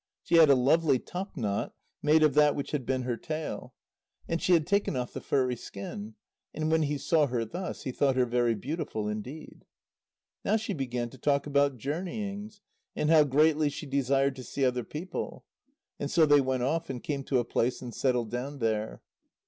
She 0.23 0.37
had 0.37 0.49
a 0.49 0.55
lovely 0.55 0.97
top 0.97 1.37
knot, 1.37 1.75
made 2.01 2.23
of 2.23 2.33
that 2.33 2.55
which 2.55 2.71
had 2.71 2.87
been 2.87 3.03
her 3.03 3.17
tail. 3.17 3.75
And 4.27 4.41
she 4.41 4.53
had 4.53 4.65
taken 4.65 4.95
off 4.95 5.13
the 5.13 5.21
furry 5.21 5.55
skin. 5.55 6.15
And 6.55 6.71
when 6.71 6.81
he 6.81 6.97
saw 6.97 7.27
her 7.27 7.45
thus, 7.45 7.83
he 7.83 7.91
thought 7.91 8.15
her 8.15 8.25
very 8.25 8.55
beautiful 8.55 9.07
indeed. 9.07 9.63
Now 10.43 10.55
she 10.55 10.73
began 10.73 11.11
to 11.11 11.19
talk 11.19 11.45
about 11.45 11.77
journeyings, 11.77 12.61
and 12.95 13.11
how 13.11 13.25
greatly 13.25 13.69
she 13.69 13.85
desired 13.85 14.35
to 14.37 14.43
see 14.43 14.65
other 14.65 14.83
people. 14.83 15.45
And 15.99 16.09
so 16.09 16.25
they 16.25 16.41
went 16.41 16.63
off, 16.63 16.89
and 16.89 17.03
came 17.03 17.23
to 17.25 17.37
a 17.37 17.45
place 17.45 17.79
and 17.79 17.93
settled 17.93 18.31
down 18.31 18.57
there. 18.57 19.03